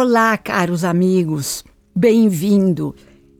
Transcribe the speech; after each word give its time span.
Olá, 0.00 0.38
caros 0.38 0.84
amigos. 0.84 1.64
Bem-vindo, 1.92 2.94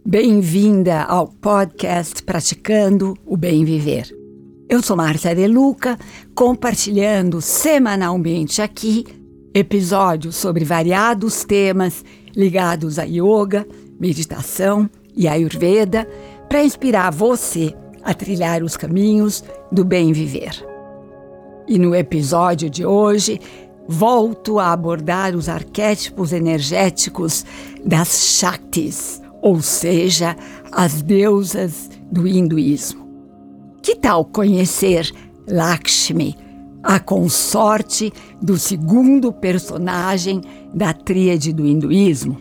bem-vinda 0.05 1.05
ao 1.05 1.29
podcast 1.29 2.21
Praticando 2.25 3.17
o 3.25 3.37
Bem 3.37 3.65
Viver. 3.65 4.13
Eu 4.69 4.83
sou 4.83 4.97
Márcia 4.97 5.37
De 5.37 5.47
Luca, 5.47 5.97
compartilhando 6.35 7.41
semanalmente 7.41 8.61
aqui 8.61 9.05
episódios 9.55 10.35
sobre 10.35 10.65
variados 10.65 11.45
temas 11.45 12.05
ligados 12.35 12.99
a 12.99 13.05
yoga, 13.05 13.65
meditação 13.97 14.91
e 15.15 15.29
ayurveda 15.29 16.09
para 16.49 16.65
inspirar 16.65 17.13
você 17.13 17.73
a 18.03 18.13
trilhar 18.13 18.65
os 18.65 18.77
caminhos 18.77 19.45
do 19.71 19.85
bem 19.85 20.13
viver. 20.13 20.67
E 21.69 21.79
no 21.79 21.95
episódio 21.95 22.69
de 22.69 22.85
hoje, 22.85 23.41
volto 23.89 24.59
a 24.59 24.71
abordar 24.71 25.35
os 25.35 25.49
arquétipos 25.49 26.33
energéticos 26.33 27.45
das 27.85 28.37
Shaktis, 28.39 29.23
ou 29.41 29.63
seja, 29.63 30.37
as 30.71 31.01
deusas 31.01 31.89
do 32.13 32.29
hinduísmo. 32.29 33.09
Que 33.83 33.97
tal 33.97 34.27
conhecer 34.27 35.11
Lakshmi, 35.49 36.37
a 36.83 37.01
consorte 37.01 38.13
do 38.43 38.59
segundo 38.59 39.33
personagem 39.33 40.43
da 40.75 40.93
tríade 40.93 41.53
do 41.53 41.67
hinduísmo? 41.67 42.37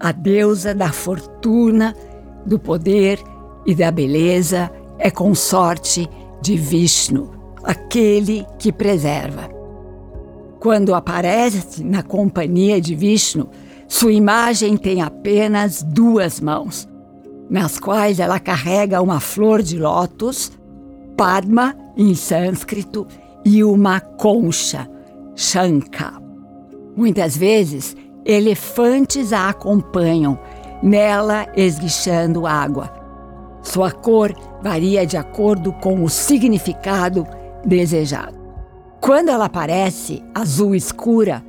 A 0.00 0.10
deusa 0.10 0.74
da 0.74 0.90
fortuna, 0.90 1.94
do 2.44 2.58
poder 2.58 3.20
e 3.64 3.74
da 3.74 3.90
beleza 3.90 4.70
é 4.98 5.10
consorte 5.10 6.08
de 6.42 6.56
Vishnu, 6.56 7.30
aquele 7.62 8.44
que 8.58 8.72
preserva. 8.72 9.57
Quando 10.60 10.94
aparece 10.94 11.84
na 11.84 12.02
companhia 12.02 12.80
de 12.80 12.94
Vishnu, 12.94 13.48
sua 13.86 14.12
imagem 14.12 14.76
tem 14.76 15.00
apenas 15.00 15.82
duas 15.82 16.40
mãos, 16.40 16.88
nas 17.48 17.78
quais 17.78 18.18
ela 18.18 18.40
carrega 18.40 19.00
uma 19.00 19.20
flor 19.20 19.62
de 19.62 19.78
lótus, 19.78 20.52
Padma 21.16 21.76
em 21.96 22.14
sânscrito, 22.14 23.06
e 23.44 23.64
uma 23.64 24.00
concha, 24.00 24.88
Shankha. 25.34 26.12
Muitas 26.96 27.36
vezes, 27.36 27.96
elefantes 28.24 29.32
a 29.32 29.48
acompanham, 29.48 30.38
nela 30.82 31.46
esguichando 31.56 32.46
água. 32.46 32.92
Sua 33.62 33.90
cor 33.90 34.34
varia 34.62 35.06
de 35.06 35.16
acordo 35.16 35.72
com 35.72 36.02
o 36.04 36.08
significado 36.08 37.26
desejado. 37.64 38.37
Quando 39.00 39.28
ela 39.28 39.46
aparece 39.46 40.22
azul 40.34 40.74
escura, 40.74 41.42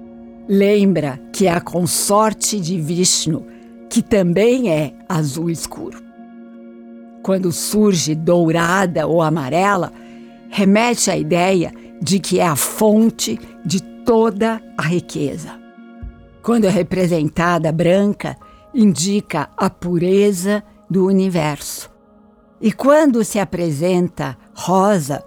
lembra 0.48 1.20
que 1.34 1.48
é 1.48 1.52
a 1.52 1.60
consorte 1.60 2.60
de 2.60 2.80
Vishnu, 2.80 3.46
que 3.90 4.02
também 4.02 4.72
é 4.72 4.94
azul 5.10 5.50
escuro. 5.50 6.02
Quando 7.24 7.52
surge 7.52 8.16
dourada 8.16 9.08
ou 9.08 9.22
amarela, 9.22 9.92
remete 10.50 11.12
à 11.12 11.18
ideia 11.18 11.74
de 12.02 12.20
que 12.20 12.40
é 12.40 12.46
a 12.46 12.56
fonte 12.56 13.40
de 13.66 13.82
toda 13.82 14.62
a 14.78 14.84
riqueza. 14.84 15.60
Quando 16.42 16.66
é 16.66 16.70
representada 16.70 17.72
branca, 17.72 18.38
indica 18.74 19.50
a 19.58 19.70
pureza 19.70 20.64
do 20.90 21.06
universo. 21.06 21.90
E 22.62 22.72
quando 22.72 23.24
se 23.24 23.40
apresenta 23.40 24.38
rosa, 24.54 25.24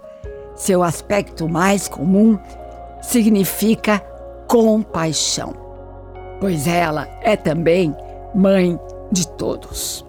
seu 0.63 0.81
aspecto 0.81 1.49
mais 1.49 1.89
comum 1.89 2.39
significa 3.01 3.99
compaixão, 4.47 5.53
pois 6.39 6.67
ela 6.67 7.05
é 7.21 7.35
também 7.35 7.93
mãe 8.33 8.79
de 9.11 9.27
todos. 9.27 10.05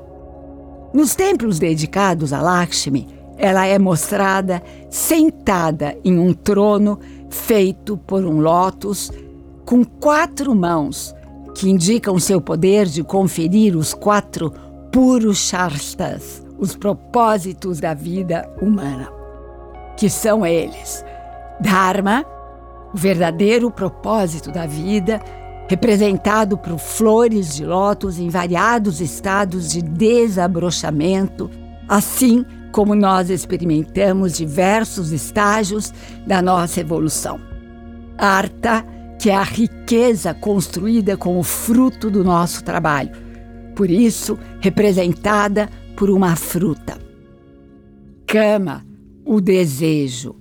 Nos 0.92 1.16
templos 1.16 1.58
dedicados 1.58 2.32
a 2.32 2.40
Lakshmi, 2.40 3.08
ela 3.36 3.66
é 3.66 3.80
mostrada 3.80 4.62
sentada 4.88 5.98
em 6.04 6.20
um 6.20 6.32
trono 6.32 7.00
feito 7.28 7.96
por 7.96 8.24
um 8.24 8.38
lótus 8.38 9.10
com 9.64 9.84
quatro 9.84 10.54
mãos, 10.54 11.12
que 11.56 11.68
indicam 11.68 12.16
seu 12.20 12.40
poder 12.40 12.86
de 12.86 13.02
conferir 13.02 13.76
os 13.76 13.92
quatro 13.92 14.52
Purushastas, 14.92 16.44
os 16.56 16.76
propósitos 16.76 17.80
da 17.80 17.92
vida 17.92 18.48
humana 18.62 19.23
que 20.04 20.10
são 20.10 20.44
eles: 20.44 21.02
Dharma, 21.58 22.26
o 22.92 22.98
verdadeiro 22.98 23.70
propósito 23.70 24.52
da 24.52 24.66
vida, 24.66 25.18
representado 25.66 26.58
por 26.58 26.78
flores 26.78 27.54
de 27.54 27.64
lótus 27.64 28.18
em 28.18 28.28
variados 28.28 29.00
estados 29.00 29.70
de 29.70 29.80
desabrochamento, 29.80 31.50
assim 31.88 32.44
como 32.70 32.94
nós 32.94 33.30
experimentamos 33.30 34.36
diversos 34.36 35.10
estágios 35.10 35.90
da 36.26 36.42
nossa 36.42 36.80
evolução. 36.80 37.40
Arta, 38.18 38.84
que 39.18 39.30
é 39.30 39.34
a 39.34 39.42
riqueza 39.42 40.34
construída 40.34 41.16
com 41.16 41.38
o 41.38 41.42
fruto 41.42 42.10
do 42.10 42.22
nosso 42.22 42.62
trabalho, 42.62 43.12
por 43.74 43.90
isso 43.90 44.38
representada 44.60 45.66
por 45.96 46.10
uma 46.10 46.36
fruta. 46.36 46.98
Kama, 48.26 48.84
o 49.24 49.40
desejo. 49.40 50.36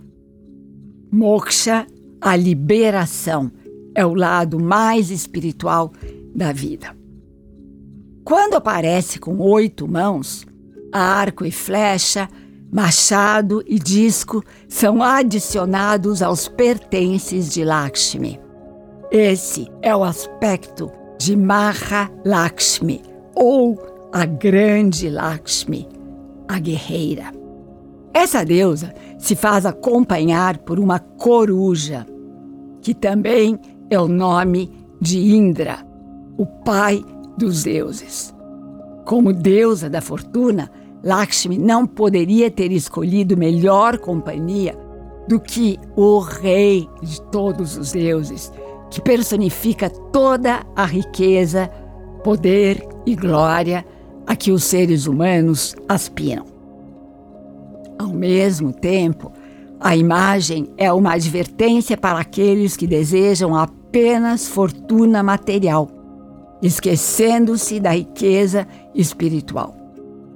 Moksha, 1.11 1.88
a 2.19 2.35
liberação, 2.35 3.51
é 3.95 4.05
o 4.05 4.13
lado 4.13 4.59
mais 4.59 5.11
espiritual 5.11 5.91
da 6.35 6.51
vida. 6.51 6.95
Quando 8.23 8.55
aparece 8.55 9.19
com 9.19 9.38
oito 9.39 9.88
mãos, 9.88 10.45
arco 10.91 11.45
e 11.45 11.51
flecha, 11.51 12.27
machado 12.72 13.63
e 13.67 13.77
disco 13.77 14.43
são 14.67 15.03
adicionados 15.03 16.22
aos 16.22 16.47
pertences 16.47 17.53
de 17.53 17.63
Lakshmi. 17.63 18.39
Esse 19.11 19.67
é 19.81 19.95
o 19.95 20.03
aspecto 20.03 20.91
de 21.19 21.35
Mahalakshmi, 21.35 23.01
ou 23.35 23.79
a 24.11 24.25
grande 24.25 25.09
Lakshmi, 25.09 25.88
a 26.47 26.57
guerreira. 26.57 27.42
Essa 28.13 28.46
deusa 28.46 28.94
se 29.18 29.35
faz 29.35 29.66
acompanhar 29.66 30.59
por 30.59 30.79
uma 30.79 31.00
coruja, 31.00 32.06
que 32.81 32.94
também 32.94 33.59
é 33.90 34.00
o 34.00 34.07
nome 34.07 34.72
de 35.01 35.35
Indra, 35.35 35.79
o 36.38 36.46
pai 36.46 37.03
dos 37.38 37.63
deuses. 37.63 38.34
Como 39.06 39.34
deusa 39.34 39.90
da 39.90 40.00
fortuna, 40.00 40.69
Lakshmi 41.03 41.57
não 41.57 41.85
poderia 41.85 42.52
ter 42.52 42.72
escolhido 42.72 43.35
melhor 43.35 43.97
companhia 43.97 44.78
do 45.28 45.40
que 45.40 45.79
o 45.96 46.19
rei 46.19 46.88
de 47.02 47.22
todos 47.23 47.78
os 47.78 47.91
deuses, 47.91 48.52
que 48.90 49.02
personifica 49.02 49.90
toda 49.90 50.66
a 50.75 50.85
riqueza, 50.85 51.69
poder 52.23 52.88
e 53.06 53.16
glória 53.16 53.85
a 54.28 54.35
que 54.35 54.52
os 54.52 54.63
seres 54.63 55.07
humanos 55.07 55.75
aspiram. 55.90 56.53
Ao 57.97 58.09
mesmo 58.09 58.73
tempo, 58.73 59.31
a 59.79 59.95
imagem 59.95 60.69
é 60.77 60.91
uma 60.91 61.13
advertência 61.13 61.97
para 61.97 62.19
aqueles 62.19 62.77
que 62.77 62.87
desejam 62.87 63.55
apenas 63.55 64.47
fortuna 64.47 65.21
material, 65.21 65.89
esquecendo-se 66.61 67.79
da 67.79 67.91
riqueza 67.91 68.67
espiritual. 68.95 69.75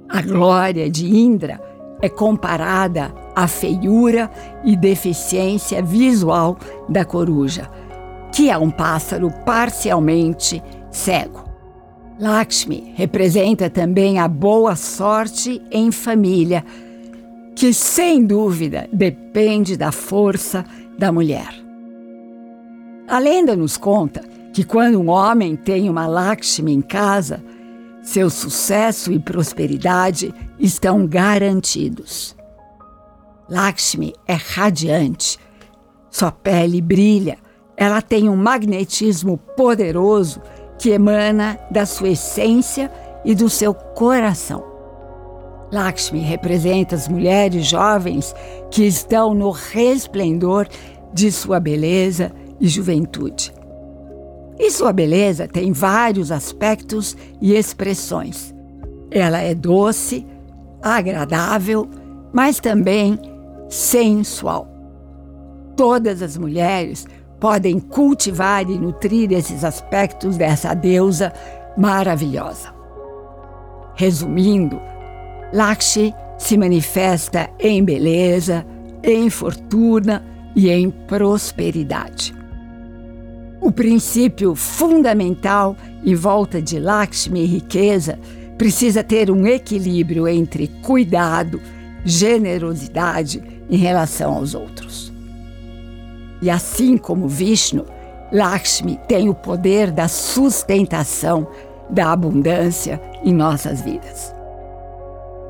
A 0.08 0.22
glória 0.22 0.90
de 0.90 1.06
Indra 1.06 1.60
é 2.00 2.08
comparada 2.08 3.12
à 3.34 3.48
feiura 3.48 4.30
e 4.64 4.76
deficiência 4.76 5.82
visual 5.82 6.58
da 6.88 7.04
coruja, 7.04 7.68
que 8.32 8.50
é 8.50 8.56
um 8.58 8.70
pássaro 8.70 9.30
parcialmente 9.44 10.62
cego. 10.90 11.44
Lakshmi 12.20 12.92
representa 12.96 13.70
também 13.70 14.18
a 14.18 14.26
boa 14.26 14.74
sorte 14.76 15.62
em 15.70 15.90
família 15.92 16.64
que 17.58 17.74
sem 17.74 18.24
dúvida 18.24 18.88
depende 18.92 19.76
da 19.76 19.90
força 19.90 20.64
da 20.96 21.10
mulher. 21.10 21.52
A 23.08 23.18
lenda 23.18 23.56
nos 23.56 23.76
conta 23.76 24.22
que 24.54 24.62
quando 24.62 25.00
um 25.00 25.08
homem 25.08 25.56
tem 25.56 25.90
uma 25.90 26.06
Lakshmi 26.06 26.72
em 26.72 26.80
casa, 26.80 27.42
seu 28.00 28.30
sucesso 28.30 29.10
e 29.10 29.18
prosperidade 29.18 30.32
estão 30.56 31.04
garantidos. 31.04 32.36
Lakshmi 33.50 34.14
é 34.24 34.34
radiante, 34.34 35.36
sua 36.12 36.30
pele 36.30 36.80
brilha, 36.80 37.38
ela 37.76 38.00
tem 38.00 38.28
um 38.28 38.36
magnetismo 38.36 39.36
poderoso 39.56 40.40
que 40.78 40.90
emana 40.90 41.58
da 41.72 41.84
sua 41.84 42.10
essência 42.10 42.88
e 43.24 43.34
do 43.34 43.50
seu 43.50 43.74
coração. 43.74 44.77
Lakshmi 45.70 46.20
representa 46.20 46.94
as 46.94 47.08
mulheres 47.08 47.66
jovens 47.66 48.34
que 48.70 48.84
estão 48.84 49.34
no 49.34 49.50
resplendor 49.50 50.66
de 51.12 51.30
sua 51.30 51.60
beleza 51.60 52.32
e 52.60 52.68
juventude. 52.68 53.52
E 54.58 54.70
sua 54.70 54.92
beleza 54.92 55.46
tem 55.46 55.72
vários 55.72 56.32
aspectos 56.32 57.16
e 57.40 57.54
expressões. 57.54 58.54
Ela 59.10 59.40
é 59.40 59.54
doce, 59.54 60.26
agradável, 60.82 61.88
mas 62.32 62.58
também 62.58 63.18
sensual. 63.68 64.66
Todas 65.76 66.22
as 66.22 66.36
mulheres 66.36 67.06
podem 67.38 67.78
cultivar 67.78 68.68
e 68.68 68.78
nutrir 68.78 69.30
esses 69.32 69.62
aspectos 69.62 70.36
dessa 70.36 70.74
deusa 70.74 71.32
maravilhosa. 71.76 72.74
Resumindo, 73.94 74.80
Lakshmi 75.52 76.14
se 76.38 76.56
manifesta 76.56 77.50
em 77.58 77.82
beleza, 77.82 78.64
em 79.02 79.28
fortuna 79.30 80.24
e 80.54 80.70
em 80.70 80.90
prosperidade. 80.90 82.34
O 83.60 83.72
princípio 83.72 84.54
fundamental 84.54 85.76
em 86.04 86.14
volta 86.14 86.62
de 86.62 86.78
Lakshmi 86.78 87.40
e 87.40 87.46
riqueza 87.46 88.18
precisa 88.56 89.02
ter 89.02 89.30
um 89.30 89.46
equilíbrio 89.46 90.28
entre 90.28 90.68
cuidado, 90.82 91.60
generosidade 92.04 93.42
em 93.68 93.76
relação 93.76 94.34
aos 94.34 94.54
outros. 94.54 95.12
E 96.40 96.48
assim 96.48 96.96
como 96.96 97.26
Vishnu, 97.26 97.84
Lakshmi 98.32 98.98
tem 99.08 99.28
o 99.28 99.34
poder 99.34 99.90
da 99.90 100.06
sustentação, 100.06 101.48
da 101.90 102.12
abundância 102.12 103.00
em 103.24 103.32
nossas 103.32 103.80
vidas. 103.80 104.37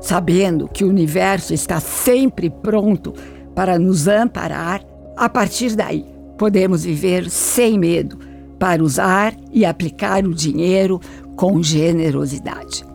Sabendo 0.09 0.67
que 0.67 0.83
o 0.83 0.89
universo 0.89 1.53
está 1.53 1.79
sempre 1.79 2.49
pronto 2.49 3.13
para 3.53 3.77
nos 3.77 4.07
amparar, 4.07 4.83
a 5.15 5.29
partir 5.29 5.75
daí 5.75 6.03
podemos 6.37 6.83
viver 6.83 7.29
sem 7.29 7.77
medo 7.77 8.17
para 8.57 8.83
usar 8.83 9.35
e 9.51 9.65
aplicar 9.65 10.25
o 10.25 10.33
dinheiro 10.33 10.99
com 11.35 11.61
generosidade 11.61 12.89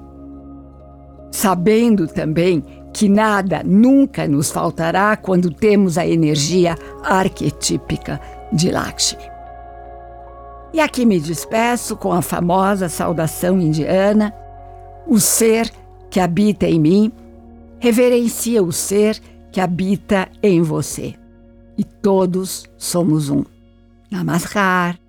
sabendo 1.34 2.06
também 2.06 2.64
que 2.93 3.08
nada 3.08 3.60
nunca 3.64 4.28
nos 4.28 4.52
faltará 4.52 5.17
quando 5.17 5.50
temos 5.50 5.99
a 5.99 6.06
energia 6.06 6.76
arquetípica 7.02 8.20
de 8.52 8.70
Lakshmi. 8.70 9.25
E 10.72 10.81
aqui 10.81 11.05
me 11.05 11.19
despeço 11.19 11.96
com 11.96 12.12
a 12.12 12.22
famosa 12.22 12.88
saudação 12.88 13.60
indiana: 13.60 14.32
o 15.08 15.19
ser 15.19 15.70
que 16.14 16.20
habita 16.20 16.69
em 16.69 16.78
mim 16.78 17.12
reverencia 17.81 18.62
o 18.62 18.70
ser 18.70 19.20
que 19.50 19.61
habita 19.61 20.28
em 20.40 20.62
você. 20.62 21.16
E 21.76 21.82
todos 21.82 22.66
somos 22.78 23.31
um. 23.31 23.43
Namaskar. 24.12 25.04